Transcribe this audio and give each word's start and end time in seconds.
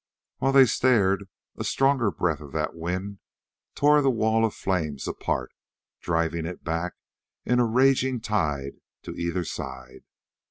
While 0.39 0.53
they 0.53 0.65
stared 0.65 1.29
a 1.57 1.63
stronger 1.63 2.09
breath 2.09 2.41
of 2.41 2.53
that 2.53 2.73
wind 2.73 3.19
tore 3.75 4.01
the 4.01 4.09
wall 4.09 4.43
of 4.43 4.55
flames 4.55 5.07
apart, 5.07 5.51
driving 5.99 6.47
it 6.47 6.63
back 6.63 6.93
in 7.45 7.59
a 7.59 7.67
raging 7.67 8.19
tide 8.19 8.77
to 9.03 9.11
either 9.13 9.45
side. 9.45 10.01